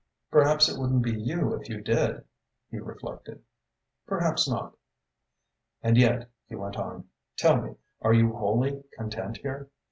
[0.31, 2.23] "Perhaps it wouldn't be you if you did,"
[2.71, 3.43] he reflected.
[4.07, 4.75] "Perhaps not."
[5.83, 9.69] "And yet," he went on, "tell me, are you wholly content here?